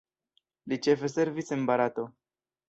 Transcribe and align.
Li 0.71 0.79
ĉefe 0.87 1.11
servis 1.17 1.55
en 1.57 1.69
Barato. 1.71 2.09